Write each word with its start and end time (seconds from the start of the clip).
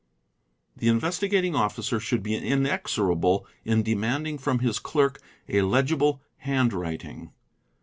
The 0.75 0.87
Investigating 0.87 1.53
Officer 1.55 1.99
should 1.99 2.23
be 2.23 2.33
inexorable 2.35 3.45
in 3.63 3.83
demanding 3.83 4.39
from 4.39 4.57
his 4.57 4.79
clerk 4.79 5.21
a 5.47 5.61
legible 5.61 6.23
handwriting?? 6.37 7.33